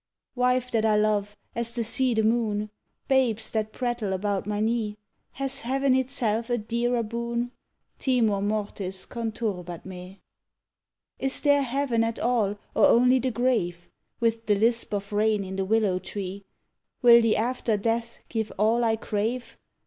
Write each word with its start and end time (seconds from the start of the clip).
_Wife 0.35 0.71
that 0.71 0.83
I 0.83 0.95
love 0.95 1.37
as 1.53 1.73
the 1.73 1.83
sea 1.83 2.15
the 2.15 2.23
moon, 2.23 2.71
Babes 3.07 3.51
that 3.51 3.71
prattle 3.71 4.13
about 4.13 4.47
my 4.47 4.59
knee; 4.59 4.97
Has 5.33 5.61
heaven 5.61 5.93
itself 5.93 6.49
a 6.49 6.57
dearer 6.57 7.03
boon? 7.03 7.51
Timor 7.99 8.41
mortis 8.41 9.05
conturbat 9.05 9.85
me. 9.85 10.19
Is 11.19 11.39
there 11.41 11.61
heaven 11.61 12.03
at 12.03 12.17
all 12.17 12.57
or 12.73 12.87
only 12.87 13.19
the 13.19 13.29
grave 13.29 13.91
With 14.19 14.47
the 14.47 14.55
lisp 14.55 14.91
of 14.91 15.13
rain 15.13 15.43
in 15.43 15.55
the 15.55 15.65
willow 15.65 15.99
tree, 15.99 16.45
Will 17.03 17.21
the 17.21 17.37
after 17.37 17.77
death 17.77 18.17
give 18.27 18.51
all 18.57 18.83
I 18.83 18.95
crave? 18.95 19.55